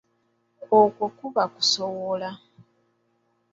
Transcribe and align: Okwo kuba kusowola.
Okwo 0.79 1.05
kuba 1.17 1.43
kusowola. 1.53 2.29